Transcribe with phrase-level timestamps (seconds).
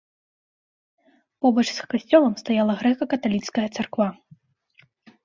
[1.45, 4.07] Побач з касцёлам стаяла грэка-каталіцкая царква.